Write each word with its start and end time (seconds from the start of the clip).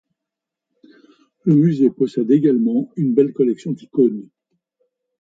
Le 1.43 1.53
musée 1.53 1.91
possède 1.91 2.31
également 2.31 2.91
une 2.95 3.13
belle 3.13 3.33
collection 3.33 3.71
d'icônes. 3.71 4.29